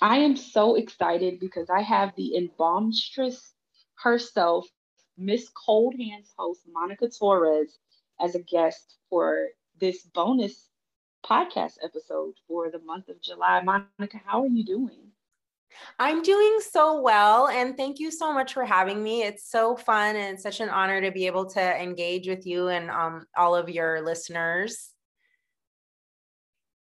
[0.00, 3.52] I am so excited because I have the embalmstress
[3.96, 4.66] herself,
[5.18, 7.78] Miss Cold Hands host Monica Torres,
[8.18, 10.68] as a guest for this bonus
[11.24, 13.62] podcast episode for the month of July.
[13.62, 15.10] Monica, how are you doing?
[15.98, 17.48] I'm doing so well.
[17.48, 19.22] And thank you so much for having me.
[19.22, 22.90] It's so fun and such an honor to be able to engage with you and
[22.90, 24.90] um, all of your listeners.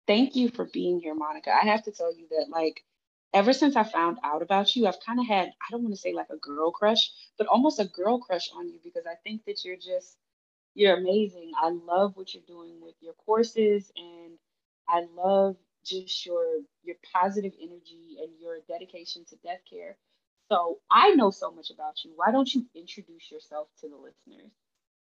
[0.07, 1.51] Thank you for being here, Monica.
[1.51, 2.83] I have to tell you that, like,
[3.33, 6.01] ever since I found out about you, I've kind of had, I don't want to
[6.01, 9.45] say like a girl crush, but almost a girl crush on you because I think
[9.45, 10.17] that you're just,
[10.75, 11.51] you're amazing.
[11.61, 14.37] I love what you're doing with your courses and
[14.87, 16.43] I love just your
[16.83, 19.97] your positive energy and your dedication to death care.
[20.51, 22.11] So I know so much about you.
[22.15, 24.51] Why don't you introduce yourself to the listeners?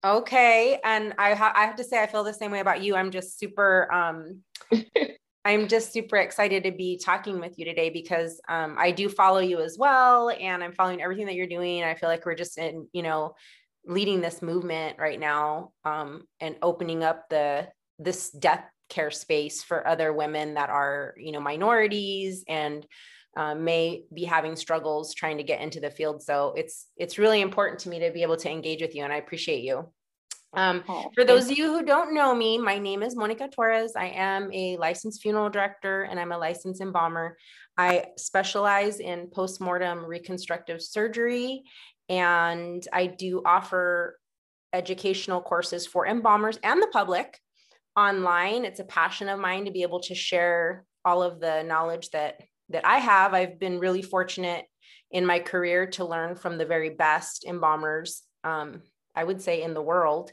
[0.03, 2.95] Okay, and I ha- I have to say I feel the same way about you.
[2.95, 4.43] I'm just super um
[5.45, 9.39] I'm just super excited to be talking with you today because um, I do follow
[9.39, 11.83] you as well, and I'm following everything that you're doing.
[11.83, 13.35] I feel like we're just in, you know,
[13.85, 19.87] leading this movement right now um, and opening up the this death care space for
[19.87, 22.85] other women that are you know minorities and
[23.37, 27.41] uh, may be having struggles trying to get into the field so it's it's really
[27.41, 29.87] important to me to be able to engage with you and i appreciate you
[30.53, 33.93] um, oh, for those of you who don't know me, my name is Monica Torres.
[33.95, 37.37] I am a licensed funeral director and I'm a licensed embalmer.
[37.77, 41.63] I specialize in postmortem reconstructive surgery
[42.09, 44.19] and I do offer
[44.73, 47.37] educational courses for embalmers and the public
[47.95, 48.65] online.
[48.65, 52.41] It's a passion of mine to be able to share all of the knowledge that
[52.69, 53.33] that I have.
[53.33, 54.65] I've been really fortunate
[55.11, 58.83] in my career to learn from the very best embalmers, um,
[59.15, 60.31] I would say, in the world.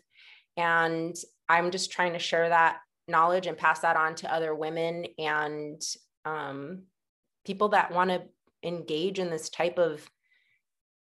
[0.56, 1.14] And
[1.48, 2.78] I'm just trying to share that
[3.08, 5.80] knowledge and pass that on to other women and
[6.24, 6.82] um,
[7.44, 8.22] people that want to
[8.62, 10.08] engage in this type of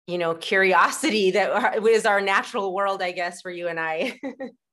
[0.06, 4.16] you know curiosity that is our natural world i guess for you and i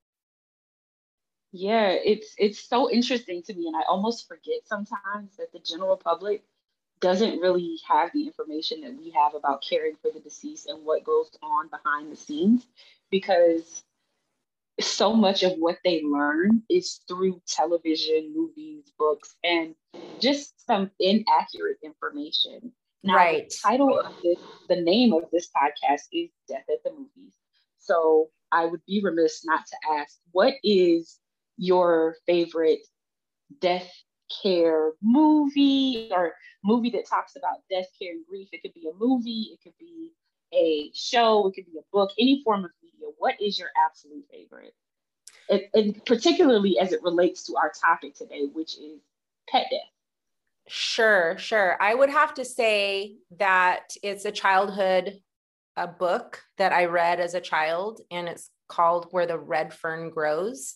[1.56, 5.96] Yeah, it's it's so interesting to me, and I almost forget sometimes that the general
[5.96, 6.44] public
[7.02, 11.04] doesn't really have the information that we have about caring for the deceased and what
[11.04, 12.66] goes on behind the scenes,
[13.12, 13.84] because
[14.80, 19.76] so much of what they learn is through television, movies, books, and
[20.20, 22.72] just some inaccurate information.
[23.04, 23.50] Now, right.
[23.50, 24.40] the title of this,
[24.70, 27.34] the name of this podcast is Death at the Movies.
[27.80, 31.20] So I would be remiss not to ask, what is
[31.58, 32.80] your favorite
[33.60, 33.92] death
[34.41, 38.50] care movie or movie that talks about death care and grief.
[38.51, 40.11] It could be a movie, it could be
[40.53, 43.07] a show, it could be a book, any form of media.
[43.17, 44.73] What is your absolute favorite?
[45.50, 49.01] And, and particularly as it relates to our topic today, which is
[49.50, 49.81] pet death.
[50.67, 51.78] Sure, sure.
[51.81, 55.19] I would have to say that it's a childhood
[55.75, 60.09] a book that I read as a child, and it's called Where the Red Fern
[60.09, 60.75] Grows.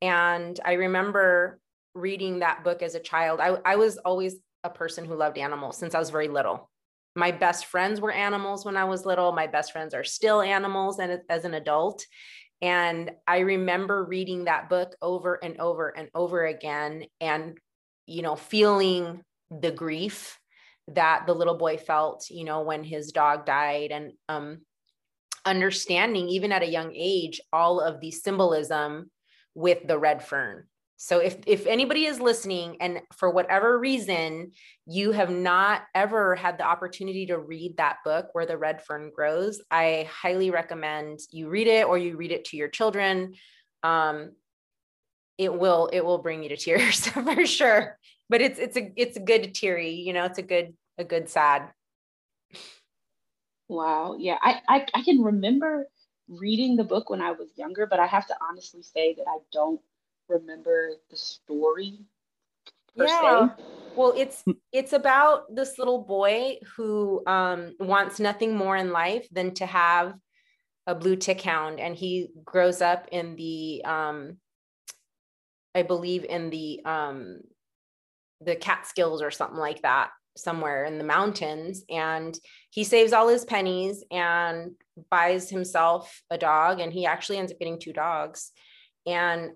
[0.00, 1.60] And I remember
[1.98, 3.40] reading that book as a child.
[3.40, 6.70] I, I was always a person who loved animals since I was very little.
[7.16, 9.32] My best friends were animals when I was little.
[9.32, 12.04] My best friends are still animals and as an adult.
[12.60, 17.56] And I remember reading that book over and over and over again and,
[18.06, 20.38] you know, feeling the grief
[20.88, 24.58] that the little boy felt, you know, when his dog died and um,
[25.44, 29.10] understanding, even at a young age, all of the symbolism
[29.54, 30.64] with the red fern.
[31.00, 34.50] So if if anybody is listening and for whatever reason
[34.84, 39.12] you have not ever had the opportunity to read that book where the red fern
[39.14, 43.34] grows, I highly recommend you read it or you read it to your children.
[43.84, 44.32] Um,
[45.38, 47.96] it will it will bring you to tears for sure.
[48.28, 51.28] But it's it's a it's a good teary, you know, it's a good a good
[51.28, 51.70] sad.
[53.68, 54.16] Wow.
[54.18, 54.38] Yeah.
[54.42, 55.86] I I, I can remember
[56.28, 59.38] reading the book when I was younger, but I have to honestly say that I
[59.52, 59.80] don't
[60.28, 61.98] remember the story
[63.06, 63.48] yeah.
[63.48, 63.64] Se.
[63.96, 69.54] Well, it's it's about this little boy who um, wants nothing more in life than
[69.54, 70.14] to have
[70.86, 74.38] a blue tick hound, and he grows up in the, um,
[75.74, 77.40] I believe, in the um,
[78.40, 82.38] the Catskills or something like that somewhere in the mountains and
[82.70, 84.70] he saves all his pennies and
[85.10, 88.52] buys himself a dog and he actually ends up getting two dogs
[89.04, 89.50] and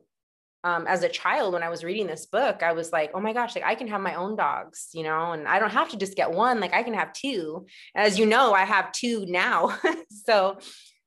[0.65, 3.33] um, as a child when i was reading this book i was like oh my
[3.33, 5.97] gosh like i can have my own dogs you know and i don't have to
[5.97, 7.67] just get one like i can have two.
[7.95, 9.79] As you know i have two now.
[10.25, 10.59] So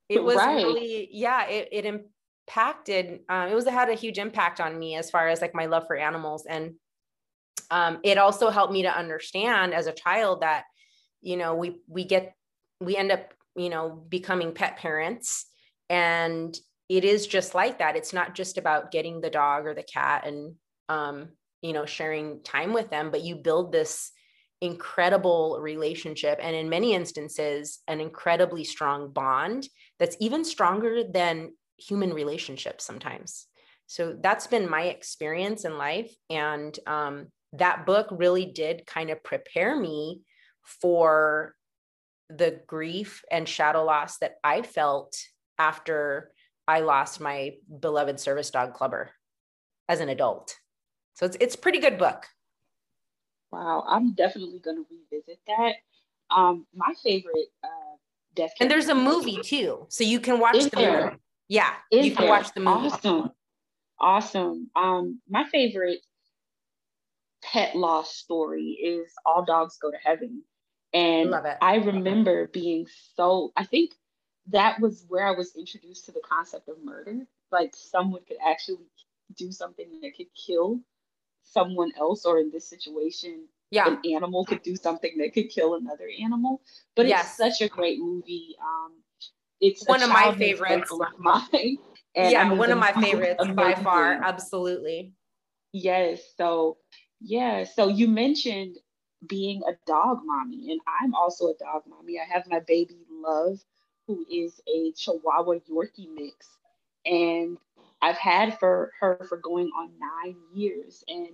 [0.09, 0.57] it was right.
[0.57, 4.95] really yeah it, it impacted um, it was it had a huge impact on me
[4.95, 6.45] as far as like my love for animals.
[6.45, 6.75] And
[7.71, 10.65] um, it also helped me to understand as a child that
[11.21, 12.35] you know we we get
[12.79, 15.45] we end up you know becoming pet parents.
[15.89, 16.55] And
[16.89, 17.95] it is just like that.
[17.95, 20.55] It's not just about getting the dog or the cat and
[20.89, 21.29] um,
[21.61, 24.11] you know sharing time with them but you build this
[24.61, 29.67] incredible relationship and in many instances an incredibly strong bond
[29.99, 33.47] that's even stronger than human relationships sometimes.
[33.87, 39.23] So that's been my experience in life and um, that book really did kind of
[39.23, 40.21] prepare me
[40.63, 41.55] for
[42.29, 45.15] the grief and shadow loss that i felt
[45.59, 46.31] after
[46.67, 49.11] i lost my beloved service dog clubber
[49.89, 50.57] as an adult
[51.13, 52.27] so it's it's a pretty good book
[53.51, 55.73] Wow, I'm definitely going to revisit that.
[56.29, 57.95] Um, my favorite uh,
[58.35, 58.51] death.
[58.59, 61.05] And there's a movie too, so you can watch Is the there?
[61.05, 61.17] movie.
[61.47, 62.31] Yeah, Is you can there?
[62.31, 62.87] watch the movie.
[62.87, 63.31] Awesome,
[63.99, 64.69] awesome.
[64.75, 65.99] Um, my favorite
[67.43, 70.43] pet loss story is All Dogs Go to Heaven,
[70.93, 71.57] and Love it.
[71.61, 73.53] I remember being so.
[73.55, 73.91] I think
[74.49, 77.25] that was where I was introduced to the concept of murder.
[77.51, 78.77] Like someone could actually
[79.37, 80.71] do something that could kill
[81.43, 85.75] someone else, or in this situation, Yeah, an animal could do something that could kill
[85.75, 86.61] another animal.
[86.95, 87.25] But Yes.
[87.25, 88.55] it's such a great movie.
[88.61, 88.93] Um,
[89.61, 90.91] it's One of my favorites.
[90.91, 91.77] of mine.
[92.15, 94.13] And yeah, one of my favorites by far.
[94.23, 95.13] Absolutely.
[95.73, 96.21] Yes.
[96.37, 96.77] So
[97.21, 97.63] yeah.
[97.63, 98.77] So you mentioned
[99.27, 102.19] being a dog mommy, and I'm also a dog mommy.
[102.19, 103.59] I have my baby Love,
[104.07, 106.47] who is a Chihuahua Yorkie mix,
[107.05, 107.57] and
[108.01, 111.03] I've had for her for going on nine years.
[111.07, 111.29] And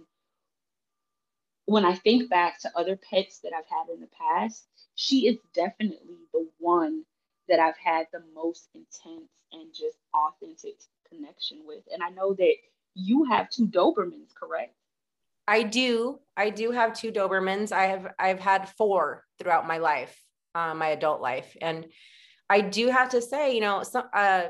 [1.65, 4.65] when I think back to other pets that I've had in the past,
[4.95, 7.03] she is definitely the one
[7.50, 10.75] that I've had the most intense and just authentic
[11.09, 11.83] connection with.
[11.91, 12.56] And I know that
[12.95, 14.73] you have two Dobermans, correct?
[15.47, 16.19] I do.
[16.38, 17.71] I do have two Dobermans.
[17.71, 20.18] I have I've had four throughout my life,
[20.56, 21.88] uh, my adult life, and
[22.51, 24.50] I do have to say, you know, some a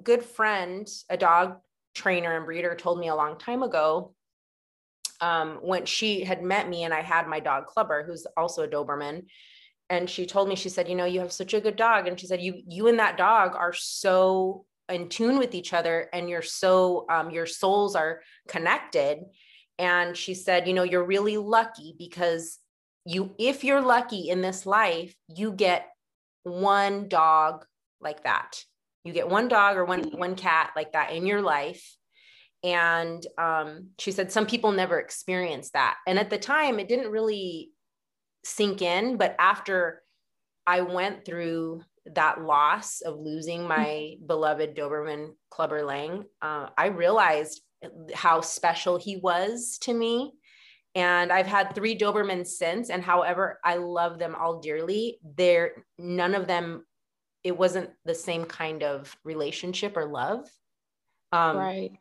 [0.00, 1.56] good friend, a dog
[1.96, 4.14] trainer and breeder, told me a long time ago
[5.20, 8.68] um, when she had met me and I had my dog Clubber, who's also a
[8.68, 9.24] Doberman.
[9.88, 12.06] And she told me, she said, you know, you have such a good dog.
[12.06, 16.08] And she said, you, you and that dog are so in tune with each other
[16.12, 19.18] and you're so, um, your souls are connected.
[19.76, 22.60] And she said, you know, you're really lucky because
[23.04, 25.88] you, if you're lucky in this life, you get
[26.42, 27.64] one dog
[28.00, 28.62] like that.
[29.04, 31.96] You get one dog or one, one cat like that in your life.
[32.62, 35.96] And um, she said some people never experience that.
[36.06, 37.70] And at the time it didn't really
[38.44, 40.02] sink in but after
[40.66, 47.60] i went through that loss of losing my beloved doberman clubber lang uh, i realized
[48.14, 50.32] how special he was to me
[50.94, 56.34] and i've had three dobermans since and however i love them all dearly they're none
[56.34, 56.84] of them
[57.44, 60.48] it wasn't the same kind of relationship or love
[61.32, 61.92] um, right.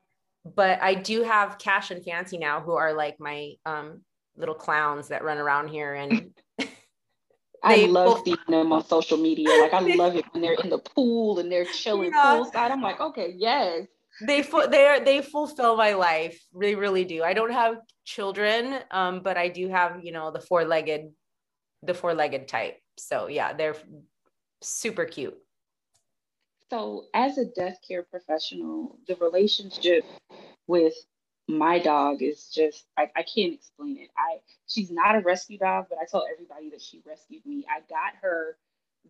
[0.56, 4.02] but I do have Cash and Fancy now, who are like my um,
[4.36, 5.94] little clowns that run around here.
[5.94, 6.32] And
[7.64, 9.50] I love seeing them on social media.
[9.62, 12.40] Like I love it when they're in the pool and they're chilling Yeah.
[12.40, 12.72] poolside.
[12.72, 13.88] I'm like, okay, yes.
[14.22, 16.40] They fu- they they fulfill my life.
[16.54, 17.24] They really do.
[17.24, 21.12] I don't have children, um, but I do have you know the four legged,
[21.84, 22.78] the four legged type.
[22.98, 23.76] So yeah, they're
[24.62, 25.38] super cute.
[26.70, 30.04] So, as a death care professional, the relationship
[30.68, 30.94] with
[31.48, 34.10] my dog is just I, I can't explain it.
[34.16, 37.66] I she's not a rescue dog, but I tell everybody that she rescued me.
[37.68, 38.56] I got her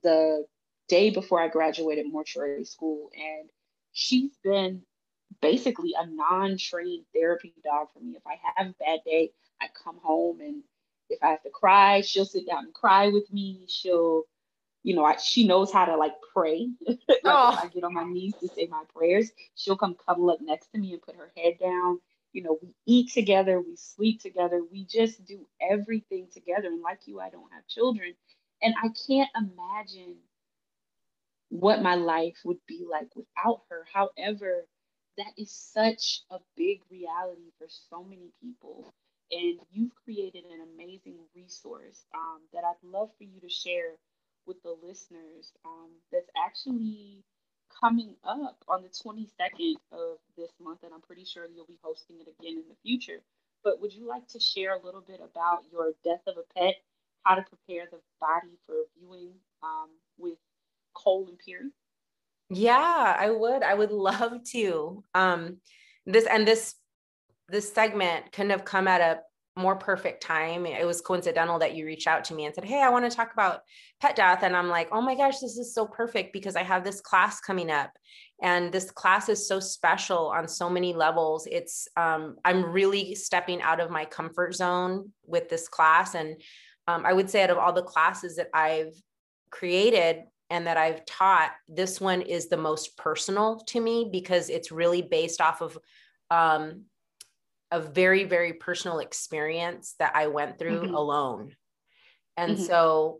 [0.03, 0.45] the
[0.87, 3.49] day before I graduated mortuary school, and
[3.91, 4.83] she's been
[5.41, 8.15] basically a non-trained therapy dog for me.
[8.15, 9.31] If I have a bad day,
[9.62, 10.63] I come home and
[11.09, 13.65] if I have to cry, she'll sit down and cry with me.
[13.67, 14.24] She'll
[14.83, 16.69] you know, I, she knows how to like pray.
[16.88, 17.59] like Oh.
[17.62, 20.79] I get on my knees to say my prayers, she'll come cuddle up next to
[20.79, 22.00] me and put her head down.
[22.31, 26.67] You know, we eat together, we sleep together, we just do everything together.
[26.67, 28.13] And like you, I don't have children.
[28.62, 30.15] And I can't imagine
[31.50, 33.86] what my life would be like without her.
[33.91, 34.65] However,
[35.19, 38.93] that is such a big reality for so many people.
[39.31, 43.93] And you've created an amazing resource um, that I'd love for you to share
[44.47, 47.23] with the listeners um, that's actually
[47.81, 50.79] coming up on the 22nd of this month.
[50.83, 53.21] And I'm pretty sure you'll be hosting it again in the future.
[53.63, 56.75] But would you like to share a little bit about your death of a pet,
[57.23, 59.33] how to prepare the body for viewing
[59.63, 60.39] um, with
[60.95, 61.69] Cole Imperi?
[62.49, 63.63] Yeah, I would.
[63.63, 65.03] I would love to.
[65.13, 65.57] Um,
[66.05, 66.75] this and this
[67.49, 69.19] this segment couldn't have come at a
[69.59, 70.65] more perfect time.
[70.65, 73.15] It was coincidental that you reached out to me and said, Hey, I want to
[73.15, 73.61] talk about
[74.01, 74.43] pet death.
[74.43, 77.39] And I'm like, Oh my gosh, this is so perfect because I have this class
[77.39, 77.91] coming up.
[78.41, 81.47] And this class is so special on so many levels.
[81.51, 86.15] It's, um, I'm really stepping out of my comfort zone with this class.
[86.15, 86.41] And
[86.87, 88.93] um, I would say, out of all the classes that I've
[89.51, 94.71] created and that I've taught, this one is the most personal to me because it's
[94.71, 95.77] really based off of
[96.31, 96.85] um,
[97.71, 100.93] a very very personal experience that i went through mm-hmm.
[100.93, 101.55] alone
[102.37, 102.63] and mm-hmm.
[102.63, 103.19] so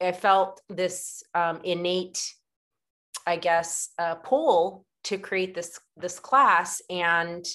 [0.00, 2.34] i felt this um, innate
[3.26, 7.46] i guess uh, pull to create this this class and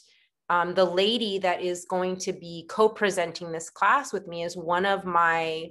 [0.49, 4.85] um, the lady that is going to be co-presenting this class with me is one
[4.85, 5.69] of my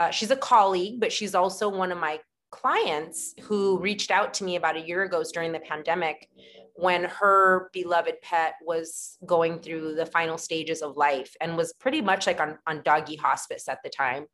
[0.00, 2.18] uh, she's a colleague but she's also one of my
[2.50, 6.28] clients who reached out to me about a year ago during the pandemic
[6.74, 12.00] when her beloved pet was going through the final stages of life and was pretty
[12.00, 14.26] much like on, on doggy hospice at the time.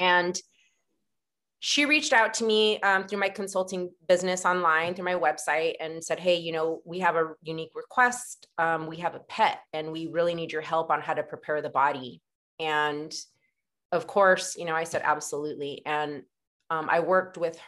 [0.00, 0.40] And
[1.66, 6.04] she reached out to me um, through my consulting business online through my website and
[6.04, 9.90] said hey you know we have a unique request um, we have a pet and
[9.90, 12.20] we really need your help on how to prepare the body
[12.60, 13.14] and
[13.94, 16.22] of course you know i said absolutely and
[16.70, 17.58] um, i worked with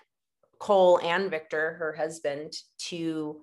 [0.58, 3.40] cole and victor her husband to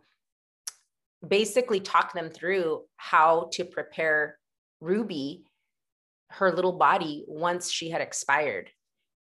[1.27, 4.37] basically talk them through how to prepare
[4.81, 5.45] Ruby,
[6.29, 8.69] her little body, once she had expired.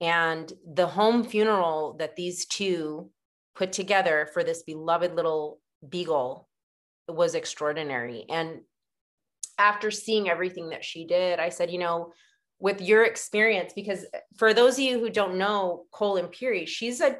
[0.00, 3.11] And the home funeral that these two
[3.57, 6.49] put together for this beloved little beagle
[7.09, 8.25] was extraordinary.
[8.29, 8.61] And
[9.59, 12.12] after seeing everything that she did, I said, you know,
[12.61, 14.05] with your experience, because
[14.37, 17.19] for those of you who don't know Cole Imperi, she's a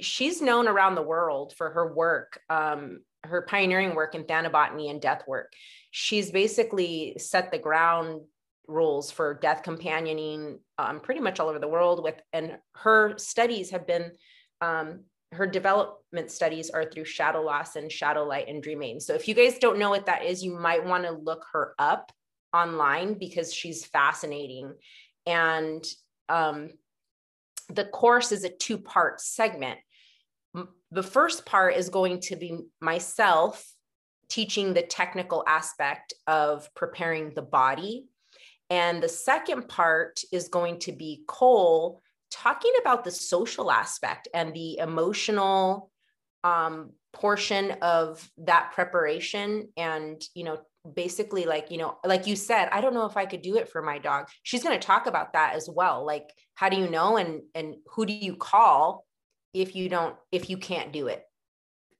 [0.00, 5.00] she's known around the world for her work um, her pioneering work in thanabotany and
[5.00, 5.52] death work.
[5.90, 8.22] She's basically set the ground
[8.66, 13.70] rules for death companioning um, pretty much all over the world with and her studies
[13.70, 14.12] have been
[14.60, 15.00] um,
[15.32, 19.34] her development studies are through shadow loss and shadow light and dreaming so if you
[19.34, 22.12] guys don't know what that is you might want to look her up
[22.52, 24.74] online because she's fascinating
[25.26, 25.84] and
[26.28, 26.70] um,
[27.68, 29.78] the course is a two part segment
[30.90, 33.64] the first part is going to be myself
[34.28, 38.06] teaching the technical aspect of preparing the body.
[38.70, 44.54] And the second part is going to be Cole talking about the social aspect and
[44.54, 45.90] the emotional
[46.44, 49.68] um, portion of that preparation.
[49.76, 50.58] And, you know,
[50.94, 53.68] basically, like, you know, like you said, I don't know if I could do it
[53.68, 54.28] for my dog.
[54.42, 56.04] She's going to talk about that as well.
[56.06, 57.16] Like, how do you know?
[57.16, 59.04] And, and who do you call
[59.52, 61.24] if you don't if you can't do it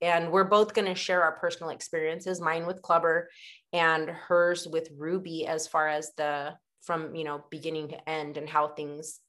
[0.03, 3.29] and we're both going to share our personal experiences mine with clubber
[3.73, 8.49] and hers with ruby as far as the from you know beginning to end and
[8.49, 9.21] how things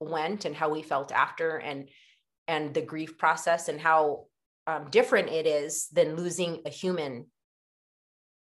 [0.00, 1.88] went and how we felt after and
[2.46, 4.24] and the grief process and how
[4.66, 7.26] um, different it is than losing a human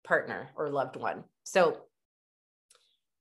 [0.06, 1.78] partner or loved one so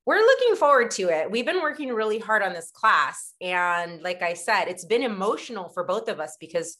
[0.06, 1.30] we're looking forward to it.
[1.30, 3.32] We've been working really hard on this class.
[3.40, 6.76] And like I said, it's been emotional for both of us because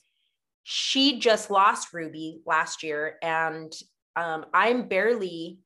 [0.63, 3.17] she just lost Ruby last year.
[3.23, 3.73] And
[4.15, 5.59] um, I'm barely,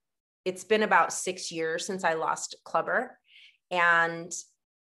[0.45, 3.19] it's been about six years since I lost Clubber.
[3.73, 4.33] And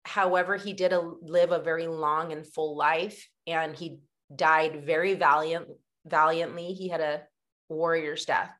[0.04, 3.28] however, he did a, live a very long and full life.
[3.46, 3.98] And he
[4.34, 5.68] died very valiant,
[6.06, 6.74] valiantly.
[6.74, 7.22] He had a
[7.70, 8.50] warrior's death.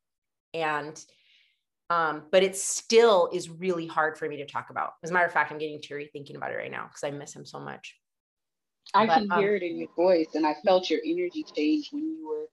[0.55, 1.03] And
[1.91, 4.93] um, but it still is really hard for me to talk about.
[5.03, 7.11] As a matter of fact, I'm getting teary thinking about it right now because I
[7.11, 7.97] miss him so much.
[8.95, 11.89] I but, can um, hear it in your voice, and I felt your energy change
[11.93, 12.49] when you were.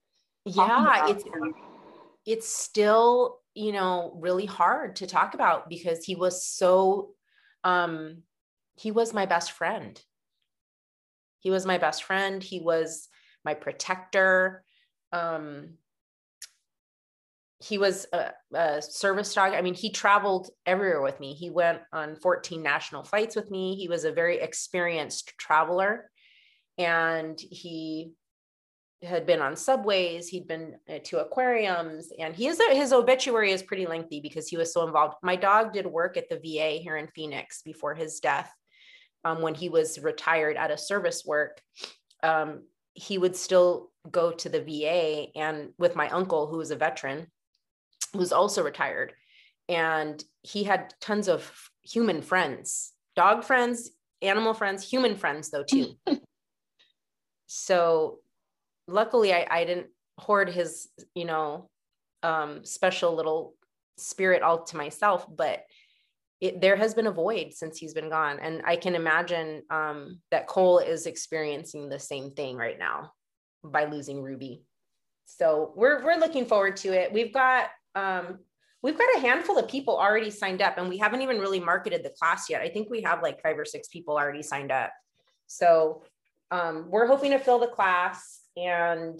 [0.46, 1.54] Yeah, it's him.
[2.25, 7.14] it's still you know really hard to talk about because he was so
[7.64, 8.22] um
[8.75, 10.00] he was my best friend
[11.40, 13.08] he was my best friend he was
[13.44, 14.64] my protector
[15.14, 15.70] um
[17.60, 19.54] he was a, a, service dog.
[19.54, 21.34] I mean, he traveled everywhere with me.
[21.34, 23.76] He went on 14 national flights with me.
[23.76, 26.10] He was a very experienced traveler
[26.78, 28.12] and he
[29.02, 30.28] had been on subways.
[30.28, 34.48] He'd been uh, to aquariums and he is a, his obituary is pretty lengthy because
[34.48, 35.16] he was so involved.
[35.24, 38.52] My dog did work at the VA here in Phoenix before his death.
[39.24, 41.60] Um, when he was retired out of service work,
[42.22, 46.76] um, he would still go to the VA and with my uncle, who was a
[46.76, 47.28] veteran,
[48.16, 49.14] who's also retired.
[49.68, 51.52] And he had tons of
[51.84, 53.92] human friends, dog friends,
[54.22, 55.96] animal friends, human friends, though, too.
[57.48, 58.20] so
[58.88, 61.70] luckily, I, I didn't hoard his, you know,
[62.24, 63.56] um, special little
[63.98, 65.64] spirit all to myself, but
[66.42, 68.40] it, there has been a void since he's been gone.
[68.40, 73.12] And I can imagine um, that Cole is experiencing the same thing right now
[73.64, 74.64] by losing Ruby.
[75.26, 77.12] So we're, we're looking forward to it.
[77.12, 78.40] We've got, um,
[78.82, 82.04] we've got a handful of people already signed up and we haven't even really marketed
[82.04, 82.62] the class yet.
[82.62, 84.92] I think we have like five or six people already signed up.
[85.48, 86.04] So
[86.52, 89.20] um, we're hoping to fill the class and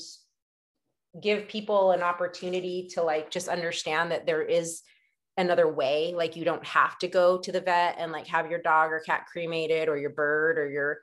[1.22, 4.82] give people an opportunity to like just understand that there is
[5.38, 8.62] another way like you don't have to go to the vet and like have your
[8.62, 11.00] dog or cat cremated or your bird or your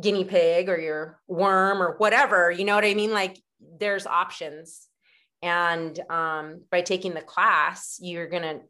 [0.00, 3.38] guinea pig or your worm or whatever you know what i mean like
[3.78, 4.88] there's options
[5.44, 8.60] and um, by taking the class you're going to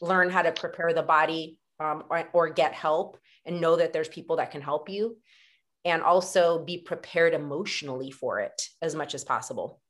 [0.00, 4.08] learn how to prepare the body um, or, or get help and know that there's
[4.08, 5.16] people that can help you
[5.84, 9.80] and also be prepared emotionally for it as much as possible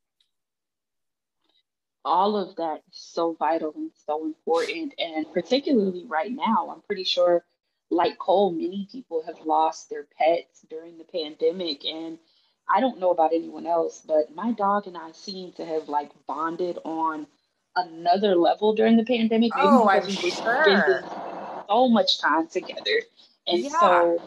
[2.04, 4.94] all of that is so vital and so important.
[4.98, 7.44] And particularly right now, I'm pretty sure,
[7.90, 11.84] like Cole, many people have lost their pets during the pandemic.
[11.84, 12.18] And
[12.72, 16.10] I don't know about anyone else, but my dog and I seem to have like
[16.26, 17.26] bonded on
[17.76, 19.52] another level during the pandemic.
[19.54, 21.04] Maybe oh, I'm sure.
[21.68, 23.02] So much time together.
[23.46, 23.80] And yeah.
[23.80, 24.22] so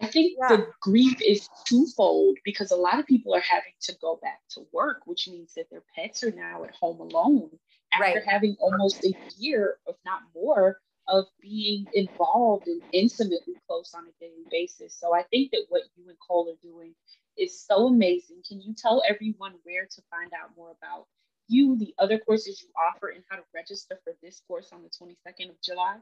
[0.00, 0.56] I think yeah.
[0.56, 4.66] the grief is twofold because a lot of people are having to go back to
[4.72, 7.50] work, which means that their pets are now at home alone
[7.92, 8.24] after right.
[8.26, 14.20] having almost a year, if not more, of being involved and intimately close on a
[14.20, 14.94] daily basis.
[14.98, 16.94] So I think that what you and Cole are doing
[17.36, 18.42] is so amazing.
[18.46, 21.06] Can you tell everyone where to find out more about
[21.48, 24.88] you, the other courses you offer, and how to register for this course on the
[24.88, 25.96] 22nd of July?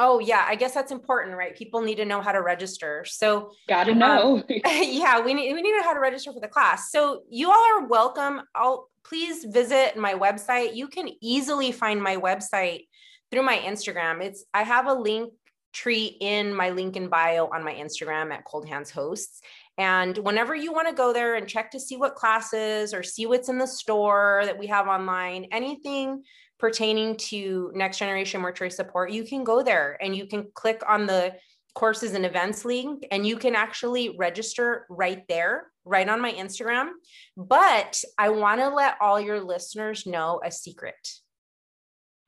[0.00, 1.56] Oh yeah, I guess that's important, right?
[1.56, 3.04] People need to know how to register.
[3.04, 4.36] So gotta know.
[4.36, 6.92] Um, yeah, we need we need to know how to register for the class.
[6.92, 8.42] So you all are welcome.
[8.54, 10.76] I'll please visit my website.
[10.76, 12.86] You can easily find my website
[13.32, 14.22] through my Instagram.
[14.22, 15.32] It's I have a link
[15.72, 19.40] tree in my link in bio on my Instagram at Cold Hands Hosts.
[19.78, 23.26] And whenever you want to go there and check to see what classes or see
[23.26, 26.24] what's in the store that we have online, anything
[26.58, 31.06] pertaining to next generation mortuary support, you can go there and you can click on
[31.06, 31.32] the
[31.76, 36.88] courses and events link and you can actually register right there, right on my Instagram.
[37.36, 41.08] But I want to let all your listeners know a secret.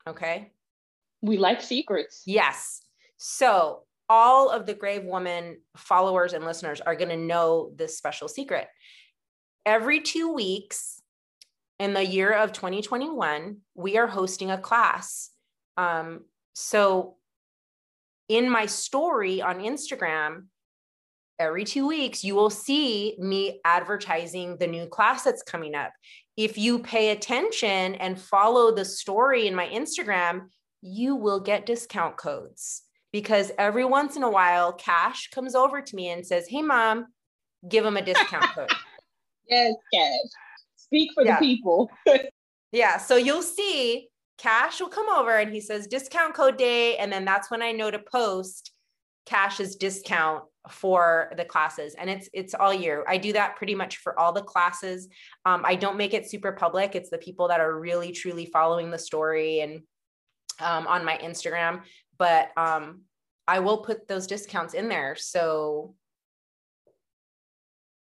[0.07, 0.53] Okay.
[1.21, 2.23] We like secrets.
[2.25, 2.81] Yes.
[3.17, 8.27] So, all of the Grave Woman followers and listeners are going to know this special
[8.27, 8.67] secret.
[9.65, 11.01] Every two weeks,
[11.79, 15.29] in the year of 2021, we are hosting a class.
[15.77, 17.15] Um, so,
[18.27, 20.47] in my story on Instagram,
[21.39, 25.93] every two weeks, you will see me advertising the new class that's coming up.
[26.35, 30.49] If you pay attention and follow the story in my Instagram,
[30.81, 35.95] you will get discount codes because every once in a while, Cash comes over to
[35.95, 37.07] me and says, Hey, mom,
[37.67, 38.69] give them a discount code.
[39.47, 40.19] Yes, Cash
[40.75, 41.39] speak for yeah.
[41.39, 41.89] the people.
[42.71, 42.97] yeah.
[42.97, 46.97] So you'll see Cash will come over and he says discount code day.
[46.97, 48.71] And then that's when I know to post
[49.25, 53.97] Cash's discount for the classes and it's it's all year i do that pretty much
[53.97, 55.07] for all the classes
[55.45, 58.91] um, i don't make it super public it's the people that are really truly following
[58.91, 59.81] the story and
[60.59, 61.81] um, on my instagram
[62.21, 63.01] but um,
[63.47, 65.95] i will put those discounts in there so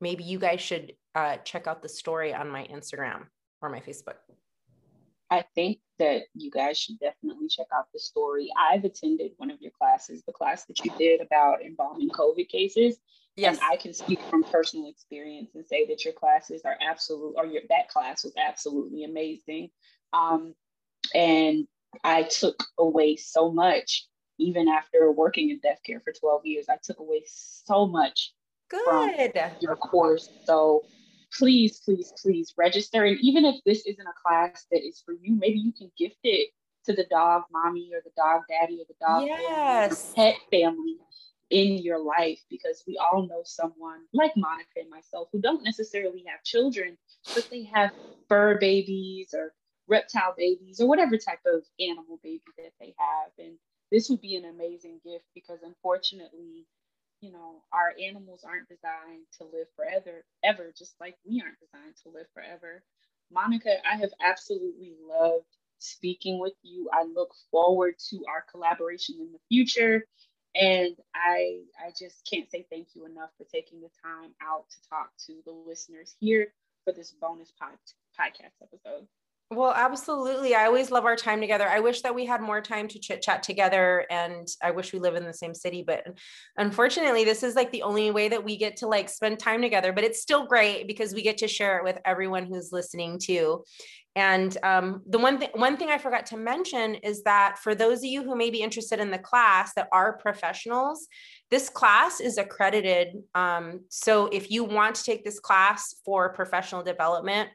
[0.02, 3.28] maybe you guys should uh, check out the story on my Instagram
[3.62, 4.15] or my Facebook.
[5.30, 8.50] I think that you guys should definitely check out the story.
[8.60, 12.97] I've attended one of your classes, the class that you did about embalming COVID cases.
[13.38, 13.58] Yes.
[13.58, 17.45] And I can speak from personal experience and say that your classes are absolute, or
[17.45, 19.69] your that class was absolutely amazing.
[20.12, 20.54] Um,
[21.15, 21.65] and
[22.04, 26.65] I took away so much, even after working in death care for 12 years.
[26.69, 28.34] I took away so much
[28.69, 28.82] Good.
[28.86, 29.12] from
[29.60, 30.30] your course.
[30.45, 30.84] So
[31.38, 33.06] please, please, please register.
[33.06, 36.19] And even if this isn't a class that is for you, maybe you can gift
[36.23, 36.49] it
[36.86, 40.13] to the dog mommy or the dog daddy or the dog yes.
[40.13, 40.97] family, pet family
[41.51, 46.23] in your life because we all know someone like Monica and myself who don't necessarily
[46.27, 46.97] have children,
[47.36, 47.91] but they have
[48.30, 49.54] fur babies or
[49.91, 53.32] reptile babies or whatever type of animal baby that they have.
[53.38, 53.58] And
[53.91, 56.65] this would be an amazing gift because unfortunately,
[57.21, 61.95] you know, our animals aren't designed to live forever, ever, just like we aren't designed
[62.04, 62.84] to live forever.
[63.32, 65.45] Monica, I have absolutely loved
[65.77, 66.89] speaking with you.
[66.91, 70.08] I look forward to our collaboration in the future.
[70.56, 74.89] And I, I just can't say thank you enough for taking the time out to
[74.89, 77.77] talk to the listeners here for this bonus pod,
[78.19, 79.08] podcast episode.
[79.54, 80.56] Well, absolutely.
[80.56, 81.68] I always love our time together.
[81.68, 85.00] I wish that we had more time to chit chat together and I wish we
[85.00, 86.08] live in the same city, but
[86.56, 89.92] unfortunately, this is like the only way that we get to like spend time together,
[89.92, 93.66] but it's still great because we get to share it with everyone who's listening too.
[94.16, 98.00] And um, the one thing, one thing I forgot to mention is that for those
[98.00, 101.08] of you who may be interested in the class that are professionals,
[101.50, 103.16] this class is accredited.
[103.36, 107.50] Um, so if you want to take this class for professional development,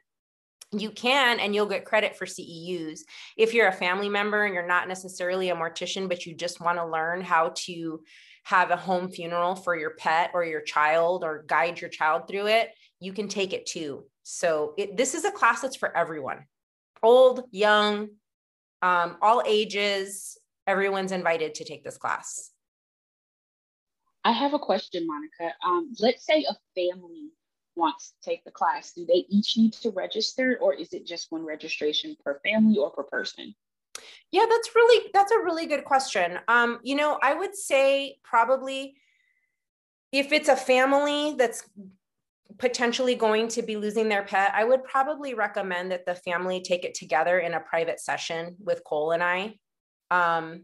[0.71, 3.01] you can and you'll get credit for CEUs.
[3.37, 6.77] If you're a family member and you're not necessarily a mortician, but you just want
[6.77, 8.01] to learn how to
[8.43, 12.47] have a home funeral for your pet or your child or guide your child through
[12.47, 14.05] it, you can take it too.
[14.23, 16.45] So it, this is a class that's for everyone
[17.03, 18.09] old, young,
[18.81, 20.37] um, all ages.
[20.65, 22.51] Everyone's invited to take this class.
[24.23, 25.55] I have a question, Monica.
[25.65, 27.29] Um, let's say a family
[27.77, 31.31] wants to take the class, do they each need to register or is it just
[31.31, 33.53] one registration per family or per person?
[34.31, 36.39] Yeah, that's really that's a really good question.
[36.47, 38.95] Um, you know, I would say probably
[40.11, 41.63] if it's a family that's
[42.57, 46.85] potentially going to be losing their pet, I would probably recommend that the family take
[46.85, 49.55] it together in a private session with Cole and I.
[50.09, 50.63] Um,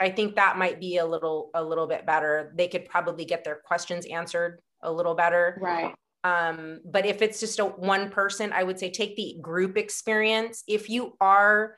[0.00, 2.52] I think that might be a little a little bit better.
[2.56, 5.58] They could probably get their questions answered a little better.
[5.60, 5.94] Right.
[6.24, 10.62] Um, but if it's just a one person, I would say take the group experience.
[10.68, 11.76] If you are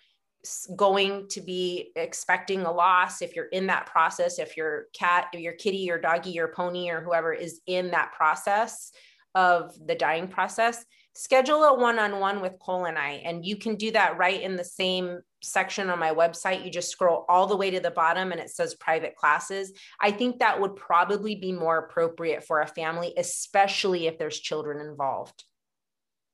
[0.77, 5.55] going to be expecting a loss, if you're in that process, if your cat, your
[5.55, 8.93] kitty your doggy your pony or whoever is in that process
[9.35, 13.91] of the dying process, schedule a one-on-one with Cole and I, and you can do
[13.93, 16.65] that right in the same section on my website.
[16.65, 19.73] You just scroll all the way to the bottom and it says private classes.
[20.01, 24.87] I think that would probably be more appropriate for a family, especially if there's children
[24.87, 25.45] involved.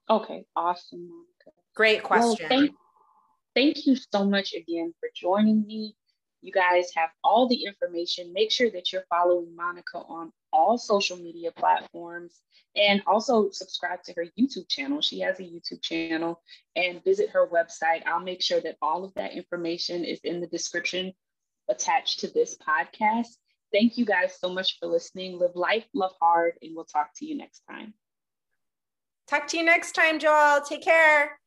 [0.08, 1.08] Okay, awesome.
[1.08, 1.56] Monica.
[1.76, 2.46] Great question.
[2.48, 2.70] Well, thank,
[3.54, 5.94] thank you so much again for joining me.
[6.42, 8.33] You guys have all the information.
[8.33, 12.40] Make sure that you're following Monica on all social media platforms
[12.76, 15.00] and also subscribe to her YouTube channel.
[15.00, 16.42] She has a YouTube channel
[16.76, 18.07] and visit her website.
[18.07, 21.12] I'll make sure that all of that information is in the description
[21.68, 23.29] attached to this podcast.
[23.72, 25.38] Thank you guys so much for listening.
[25.38, 27.94] Live life, love hard, and we'll talk to you next time.
[29.29, 30.61] Talk to you next time, Joel.
[30.62, 31.39] Take care.